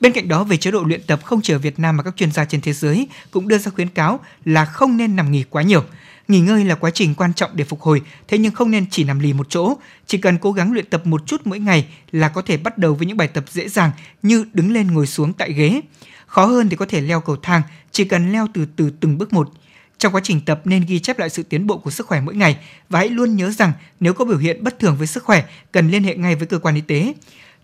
[0.00, 2.16] Bên cạnh đó về chế độ luyện tập không chỉ ở Việt Nam mà các
[2.16, 5.44] chuyên gia trên thế giới cũng đưa ra khuyến cáo là không nên nằm nghỉ
[5.50, 5.84] quá nhiều.
[6.28, 9.04] Nghỉ ngơi là quá trình quan trọng để phục hồi, thế nhưng không nên chỉ
[9.04, 9.76] nằm lì một chỗ.
[10.06, 12.94] Chỉ cần cố gắng luyện tập một chút mỗi ngày là có thể bắt đầu
[12.94, 13.90] với những bài tập dễ dàng
[14.22, 15.80] như đứng lên ngồi xuống tại ghế.
[16.26, 17.62] Khó hơn thì có thể leo cầu thang,
[17.92, 19.50] chỉ cần leo từ từ từng bước một.
[19.98, 22.34] Trong quá trình tập nên ghi chép lại sự tiến bộ của sức khỏe mỗi
[22.34, 22.56] ngày
[22.88, 25.90] và hãy luôn nhớ rằng nếu có biểu hiện bất thường với sức khỏe, cần
[25.90, 27.12] liên hệ ngay với cơ quan y tế.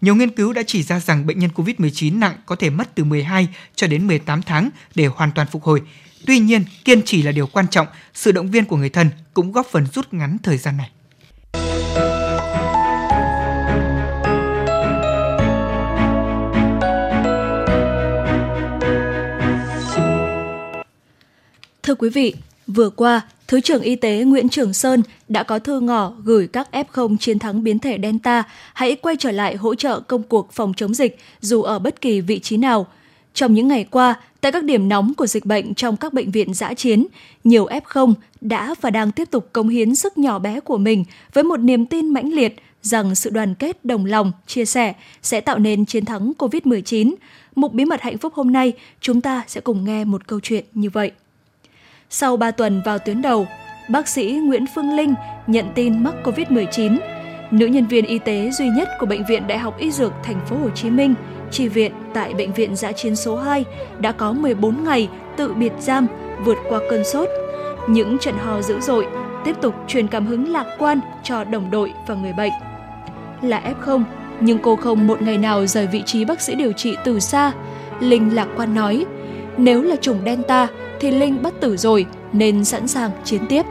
[0.01, 3.05] Nhiều nghiên cứu đã chỉ ra rằng bệnh nhân COVID-19 nặng có thể mất từ
[3.05, 5.83] 12 cho đến 18 tháng để hoàn toàn phục hồi.
[6.27, 9.53] Tuy nhiên, kiên trì là điều quan trọng, sự động viên của người thân cũng
[9.53, 10.91] góp phần rút ngắn thời gian này.
[21.83, 22.35] Thưa quý vị,
[22.67, 26.69] vừa qua, Thứ trưởng Y tế Nguyễn Trường Sơn đã có thư ngỏ gửi các
[26.73, 28.43] F0 chiến thắng biến thể Delta
[28.75, 32.21] hãy quay trở lại hỗ trợ công cuộc phòng chống dịch dù ở bất kỳ
[32.21, 32.87] vị trí nào.
[33.35, 36.55] Trong những ngày qua, tại các điểm nóng của dịch bệnh trong các bệnh viện
[36.55, 37.07] giã chiến,
[37.45, 41.45] nhiều F0 đã và đang tiếp tục cống hiến sức nhỏ bé của mình với
[41.45, 45.59] một niềm tin mãnh liệt rằng sự đoàn kết, đồng lòng, chia sẻ sẽ tạo
[45.59, 47.15] nên chiến thắng COVID-19.
[47.55, 50.65] Mục Bí mật hạnh phúc hôm nay, chúng ta sẽ cùng nghe một câu chuyện
[50.75, 51.11] như vậy.
[52.11, 53.47] Sau 3 tuần vào tuyến đầu,
[53.91, 55.15] bác sĩ Nguyễn Phương Linh
[55.47, 56.99] nhận tin mắc COVID-19.
[57.51, 60.41] Nữ nhân viên y tế duy nhất của Bệnh viện Đại học Y Dược Thành
[60.49, 61.15] phố Hồ Chí Minh,
[61.55, 63.65] chi viện tại Bệnh viện Giã chiến số 2
[63.99, 66.07] đã có 14 ngày tự biệt giam
[66.45, 67.29] vượt qua cơn sốt.
[67.89, 69.07] Những trận ho dữ dội
[69.45, 72.53] tiếp tục truyền cảm hứng lạc quan cho đồng đội và người bệnh.
[73.43, 74.03] Là F0,
[74.41, 77.53] nhưng cô không một ngày nào rời vị trí bác sĩ điều trị từ xa.
[78.01, 79.07] Linh lạc quan nói,
[79.57, 80.69] nếu là chủng Delta
[81.01, 83.63] thì Linh bất tử rồi nên sẵn sàng chiến tiếp.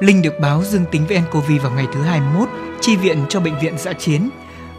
[0.00, 2.48] Linh được báo dương tính với nCoV vào ngày thứ 21,
[2.80, 4.28] chi viện cho bệnh viện dã chiến.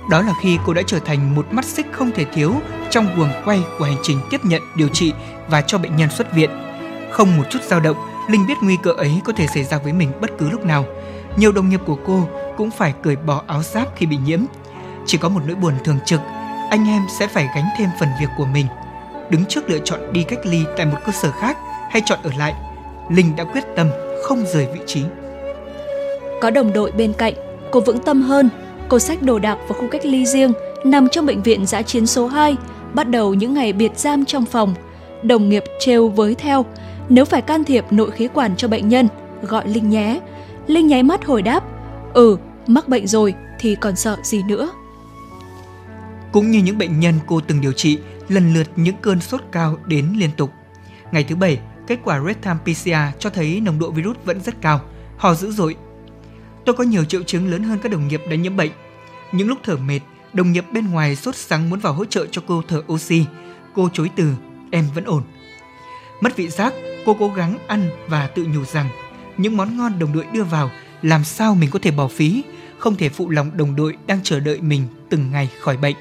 [0.10, 2.54] Đó là khi cô đã trở thành một mắt xích không thể thiếu
[2.90, 5.14] trong guồng quay của hành trình tiếp nhận, điều trị
[5.48, 6.50] và cho bệnh nhân xuất viện.
[7.12, 7.98] Không một chút dao động,
[8.30, 10.86] Linh biết nguy cơ ấy có thể xảy ra với mình bất cứ lúc nào.
[11.38, 14.40] Nhiều đồng nghiệp của cô cũng phải cởi bỏ áo giáp khi bị nhiễm.
[15.06, 16.22] Chỉ có một nỗi buồn thường trực,
[16.70, 18.68] anh em sẽ phải gánh thêm phần việc của mình–
[19.30, 21.58] đứng trước lựa chọn đi cách ly tại một cơ sở khác
[21.90, 22.54] hay chọn ở lại,
[23.10, 23.90] Linh đã quyết tâm
[24.24, 25.04] không rời vị trí.
[26.42, 27.34] Có đồng đội bên cạnh,
[27.72, 28.50] cô vững tâm hơn.
[28.94, 30.54] Cô sách đồ đạc vào khu cách ly riêng,
[30.86, 32.56] nằm trong bệnh viện giã chiến số 2,
[32.94, 34.76] bắt đầu những ngày biệt giam trong phòng.
[35.24, 36.66] Đồng nghiệp trêu với theo,
[37.10, 39.08] nếu phải can thiệp nội khí quản cho bệnh nhân,
[39.42, 40.20] gọi Linh nhé.
[40.68, 41.64] Linh nháy mắt hồi đáp,
[42.14, 44.70] ừ, mắc bệnh rồi thì còn sợ gì nữa.
[46.32, 49.78] Cũng như những bệnh nhân cô từng điều trị, lần lượt những cơn sốt cao
[49.86, 50.52] đến liên tục.
[51.12, 54.82] Ngày thứ bảy, kết quả real-time PCR cho thấy nồng độ virus vẫn rất cao,
[55.18, 55.76] ho dữ dội.
[56.66, 58.72] Tôi có nhiều triệu chứng lớn hơn các đồng nghiệp đã nhiễm bệnh.
[59.34, 60.00] Những lúc thở mệt,
[60.34, 63.26] đồng nghiệp bên ngoài sốt sắng muốn vào hỗ trợ cho cô thở oxy.
[63.76, 64.34] Cô chối từ,
[64.72, 65.24] em vẫn ổn.
[66.22, 66.74] Mất vị giác,
[67.06, 68.90] cô cố gắng ăn và tự nhủ rằng
[69.38, 72.44] những món ngon đồng đội đưa vào làm sao mình có thể bỏ phí,
[72.78, 75.96] không thể phụ lòng đồng đội đang chờ đợi mình từng ngày khỏi bệnh.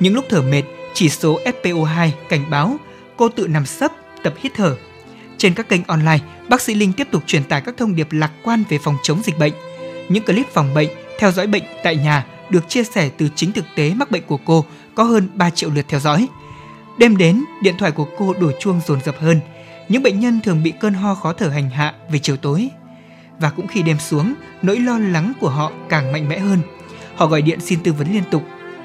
[0.00, 0.62] Những lúc thở mệt,
[0.94, 2.76] chỉ số SPO2 cảnh báo
[3.16, 4.76] cô tự nằm sấp, tập hít thở.
[5.38, 8.30] Trên các kênh online, bác sĩ Linh tiếp tục truyền tải các thông điệp lạc
[8.42, 9.52] quan về phòng chống dịch bệnh.
[10.08, 10.88] Những clip phòng bệnh,
[11.18, 14.38] theo dõi bệnh tại nhà được chia sẻ từ chính thực tế mắc bệnh của
[14.44, 16.28] cô có hơn 3 triệu lượt theo dõi.
[16.98, 19.40] Đêm đến, điện thoại của cô đổ chuông dồn dập hơn.
[19.88, 22.68] Những bệnh nhân thường bị cơn ho khó thở hành hạ về chiều tối.
[23.38, 26.58] Và cũng khi đêm xuống, nỗi lo lắng của họ càng mạnh mẽ hơn.
[27.16, 28.42] Họ gọi điện xin tư vấn liên tục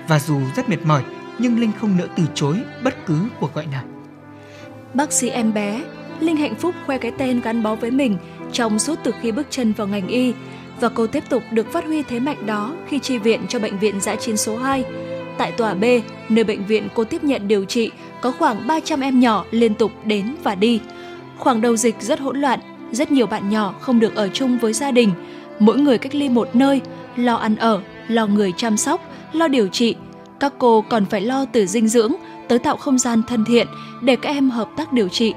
[0.07, 1.03] và dù rất mệt mỏi
[1.39, 3.83] nhưng Linh không nỡ từ chối bất cứ cuộc gọi nào.
[4.93, 5.83] Bác sĩ em bé,
[6.19, 8.17] Linh hạnh phúc khoe cái tên gắn bó với mình
[8.51, 10.33] trong suốt từ khi bước chân vào ngành y
[10.79, 13.79] và cô tiếp tục được phát huy thế mạnh đó khi chi viện cho bệnh
[13.79, 14.83] viện giã chiến số 2.
[15.37, 15.83] Tại tòa B,
[16.29, 19.91] nơi bệnh viện cô tiếp nhận điều trị, có khoảng 300 em nhỏ liên tục
[20.05, 20.79] đến và đi.
[21.37, 22.59] Khoảng đầu dịch rất hỗn loạn,
[22.91, 25.11] rất nhiều bạn nhỏ không được ở chung với gia đình.
[25.59, 26.81] Mỗi người cách ly một nơi,
[27.15, 29.01] lo ăn ở, lo người chăm sóc,
[29.33, 29.95] lo điều trị–
[30.39, 32.11] các cô còn phải lo từ dinh dưỡng
[32.47, 33.67] tới tạo không gian thân thiện
[34.01, 35.33] để các em hợp tác điều trị.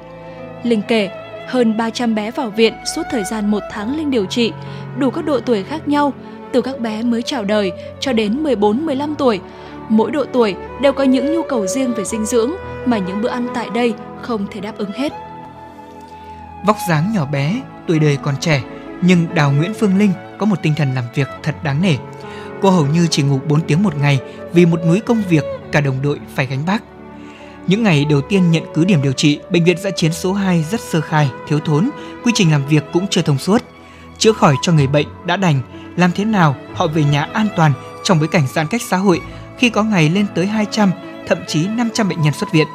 [0.63, 1.11] Linh kể,
[1.53, 4.53] hơn 300 bé vào viện suốt thời gian một tháng Linh điều trị,
[4.99, 6.13] đủ các độ tuổi khác nhau,
[6.53, 9.41] từ các bé mới chào đời cho đến 14-15 tuổi.
[9.89, 12.51] Mỗi độ tuổi đều có những nhu cầu riêng về dinh dưỡng
[12.87, 15.13] mà những bữa ăn tại đây không thể đáp ứng hết.
[16.67, 18.63] Vóc dáng nhỏ bé, tuổi đời còn trẻ,
[19.03, 21.97] nhưng Đào Nguyễn Phương Linh có một tinh thần làm việc thật đáng nể.
[22.63, 24.21] Cô hầu như chỉ ngủ 4 tiếng một ngày
[24.53, 26.83] vì một núi công việc cả đồng đội phải gánh vác.
[27.67, 30.65] Những ngày đầu tiên nhận cứ điểm điều trị, bệnh viện giã chiến số 2
[30.71, 31.91] rất sơ khai, thiếu thốn,
[32.25, 33.63] quy trình làm việc cũng chưa thông suốt.
[34.19, 35.61] Chữa khỏi cho người bệnh đã đành,
[35.97, 37.73] làm thế nào họ về nhà an toàn
[38.05, 39.21] trong bối cảnh giãn cách xã hội
[39.59, 40.91] khi có ngày lên tới 200,
[41.27, 42.67] thậm chí 500 bệnh nhân xuất viện.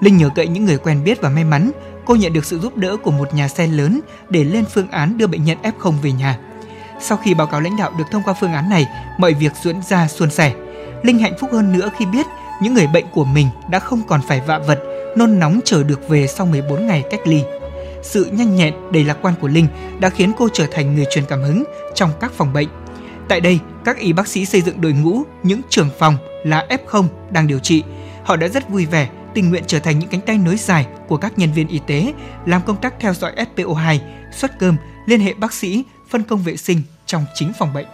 [0.00, 1.70] Linh nhờ cậy những người quen biết và may mắn,
[2.04, 5.18] cô nhận được sự giúp đỡ của một nhà xe lớn để lên phương án
[5.18, 6.38] đưa bệnh nhân F0 về nhà.
[7.00, 8.86] Sau khi báo cáo lãnh đạo được thông qua phương án này,
[9.18, 10.54] mọi việc diễn ra suôn sẻ.
[11.02, 12.26] Linh hạnh phúc hơn nữa khi biết
[12.62, 14.78] những người bệnh của mình đã không còn phải vạ vật,
[15.16, 17.42] nôn nóng chờ được về sau 14 ngày cách ly.
[18.02, 19.66] Sự nhanh nhẹn, đầy lạc quan của Linh
[20.00, 22.68] đã khiến cô trở thành người truyền cảm hứng trong các phòng bệnh.
[23.28, 27.04] Tại đây, các y bác sĩ xây dựng đội ngũ những trưởng phòng là F0
[27.30, 27.82] đang điều trị.
[28.24, 31.16] Họ đã rất vui vẻ, tình nguyện trở thành những cánh tay nối dài của
[31.16, 32.12] các nhân viên y tế,
[32.46, 33.98] làm công tác theo dõi SPO2,
[34.32, 37.86] xuất cơm, liên hệ bác sĩ, phân công vệ sinh trong chính phòng bệnh.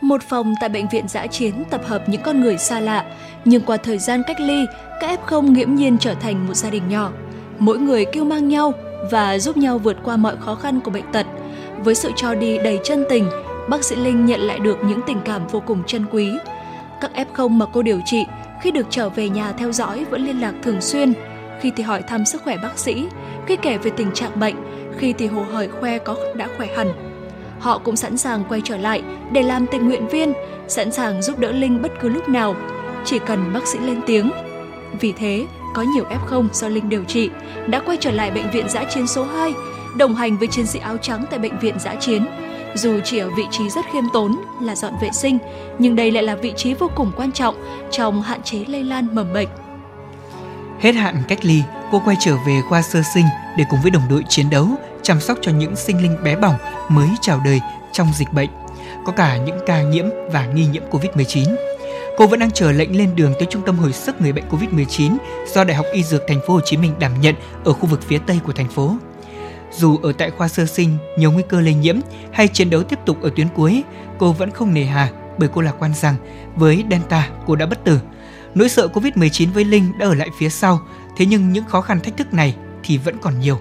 [0.00, 3.04] Một phòng tại bệnh viện giã chiến tập hợp những con người xa lạ,
[3.44, 4.66] nhưng qua thời gian cách ly,
[5.00, 7.10] các F0 nghiễm nhiên trở thành một gia đình nhỏ.
[7.58, 8.72] Mỗi người kêu mang nhau
[9.10, 11.26] và giúp nhau vượt qua mọi khó khăn của bệnh tật.
[11.84, 13.30] Với sự cho đi đầy chân tình,
[13.68, 16.30] bác sĩ Linh nhận lại được những tình cảm vô cùng chân quý.
[17.00, 18.24] Các F0 mà cô điều trị
[18.62, 21.12] khi được trở về nhà theo dõi vẫn liên lạc thường xuyên,
[21.60, 23.06] khi thì hỏi thăm sức khỏe bác sĩ,
[23.46, 24.56] khi kể về tình trạng bệnh,
[24.98, 27.09] khi thì hồ hởi khoe có đã khỏe hẳn.
[27.60, 30.32] Họ cũng sẵn sàng quay trở lại để làm tình nguyện viên,
[30.68, 32.56] sẵn sàng giúp đỡ Linh bất cứ lúc nào,
[33.04, 34.30] chỉ cần bác sĩ lên tiếng.
[35.00, 37.30] Vì thế, có nhiều F0 do Linh điều trị
[37.66, 39.52] đã quay trở lại bệnh viện giã chiến số 2,
[39.96, 42.26] đồng hành với chiến sĩ áo trắng tại bệnh viện giã chiến.
[42.74, 45.38] Dù chỉ ở vị trí rất khiêm tốn là dọn vệ sinh,
[45.78, 47.54] nhưng đây lại là vị trí vô cùng quan trọng
[47.90, 49.48] trong hạn chế lây lan mầm bệnh.
[50.80, 53.24] Hết hạn cách ly, cô quay trở về khoa sơ sinh
[53.58, 54.66] để cùng với đồng đội chiến đấu,
[55.10, 56.54] chăm sóc cho những sinh linh bé bỏng
[56.88, 57.60] mới chào đời
[57.92, 58.50] trong dịch bệnh.
[59.04, 61.56] Có cả những ca nhiễm và nghi nhiễm Covid-19.
[62.16, 65.16] Cô vẫn đang chờ lệnh lên đường tới trung tâm hồi sức người bệnh Covid-19
[65.54, 68.02] do Đại học Y Dược Thành phố Hồ Chí Minh đảm nhận ở khu vực
[68.02, 68.96] phía Tây của thành phố.
[69.72, 71.98] Dù ở tại khoa sơ sinh nhiều nguy cơ lây nhiễm
[72.32, 73.82] hay chiến đấu tiếp tục ở tuyến cuối,
[74.18, 76.14] cô vẫn không nề hà bởi cô lạc quan rằng
[76.56, 77.98] với Delta cô đã bất tử.
[78.54, 80.80] Nỗi sợ Covid-19 với Linh đã ở lại phía sau,
[81.16, 83.60] thế nhưng những khó khăn thách thức này thì vẫn còn nhiều.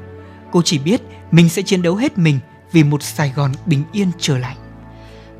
[0.51, 2.39] Cô chỉ biết mình sẽ chiến đấu hết mình
[2.71, 4.55] vì một Sài Gòn bình yên trở lại.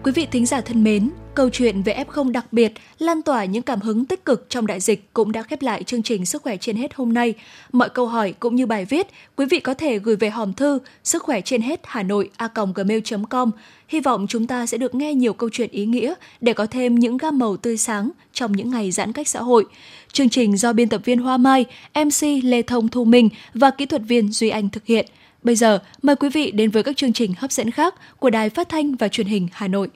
[0.04, 1.10] Quý vị thính giả thân mến,
[1.40, 4.80] câu chuyện về F0 đặc biệt lan tỏa những cảm hứng tích cực trong đại
[4.80, 7.34] dịch cũng đã khép lại chương trình Sức khỏe trên hết hôm nay.
[7.72, 10.80] Mọi câu hỏi cũng như bài viết, quý vị có thể gửi về hòm thư
[11.04, 13.52] sức khỏe trên hết Hà Nội a gmail.com.
[13.88, 16.96] Hy vọng chúng ta sẽ được nghe nhiều câu chuyện ý nghĩa để có thêm
[16.96, 19.66] những gam màu tươi sáng trong những ngày giãn cách xã hội.
[20.12, 23.86] Chương trình do biên tập viên Hoa Mai, MC Lê Thông Thu Minh và kỹ
[23.86, 25.06] thuật viên Duy Anh thực hiện.
[25.44, 28.50] Bây giờ, mời quý vị đến với các chương trình hấp dẫn khác của Đài
[28.50, 29.90] Phát thanh và Truyền hình Hà Nội.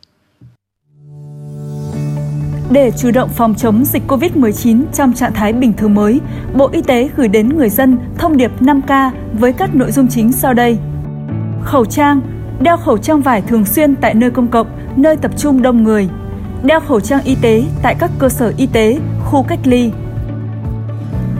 [2.73, 6.21] Để chủ động phòng chống dịch COVID-19 trong trạng thái bình thường mới,
[6.53, 10.31] Bộ Y tế gửi đến người dân thông điệp 5K với các nội dung chính
[10.31, 10.77] sau đây.
[11.63, 12.21] Khẩu trang,
[12.59, 16.09] đeo khẩu trang vải thường xuyên tại nơi công cộng, nơi tập trung đông người.
[16.63, 19.91] Đeo khẩu trang y tế tại các cơ sở y tế, khu cách ly.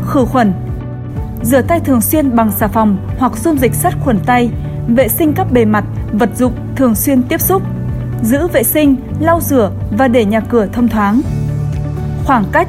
[0.07, 0.53] Khử khuẩn,
[1.43, 4.49] rửa tay thường xuyên bằng xà phòng hoặc dung dịch sát khuẩn tay,
[4.87, 7.61] vệ sinh các bề mặt, vật dụng thường xuyên tiếp xúc,
[8.23, 11.21] giữ vệ sinh, lau rửa và để nhà cửa thông thoáng.
[12.25, 12.67] Khoảng cách